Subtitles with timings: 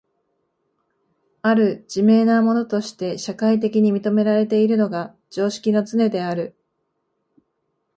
[1.43, 6.55] 或る自明なものとして社会的に認められているのが常識のつねである。